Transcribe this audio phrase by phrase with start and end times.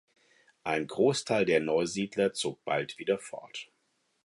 [0.63, 3.69] Ein Großteil der Neusiedler zog bald wieder fort.